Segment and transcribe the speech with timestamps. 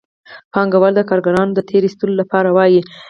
[0.53, 2.81] پانګوال د کارګرانو د تېر ایستلو لپاره وايي